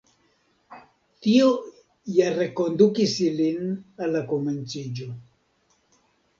Tio 1.25 1.51
ja 2.15 2.31
rekondukis 2.39 3.15
ilin 3.29 3.71
al 3.75 4.13
la 4.19 4.25
komenciĝo. 4.35 5.11